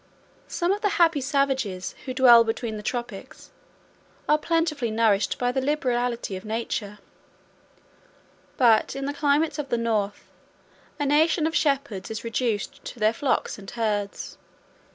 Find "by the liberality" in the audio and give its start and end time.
5.37-6.35